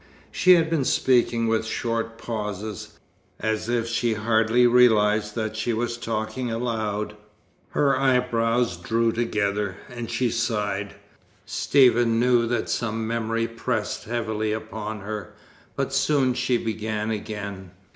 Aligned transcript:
She 0.31 0.53
had 0.55 0.67
been 0.67 0.83
speaking 0.83 1.45
with 1.47 1.63
short 1.63 2.17
pauses, 2.17 2.97
as 3.39 3.69
if 3.69 3.87
she 3.87 4.15
hardly 4.15 4.65
realized 4.65 5.35
that 5.35 5.55
she 5.55 5.73
was 5.73 5.95
talking 5.95 6.49
aloud. 6.49 7.15
Her 7.69 7.95
eyebrows 7.95 8.77
drew 8.77 9.11
together, 9.11 9.77
and 9.89 10.09
she 10.09 10.31
sighed. 10.31 10.95
Stephen 11.45 12.19
knew 12.19 12.47
that 12.47 12.67
some 12.67 13.05
memory 13.05 13.47
pressed 13.47 14.05
heavily 14.05 14.51
upon 14.53 15.01
her, 15.01 15.35
but 15.75 15.93
soon 15.93 16.33
she 16.33 16.57
began 16.57 17.11
again. 17.11 17.69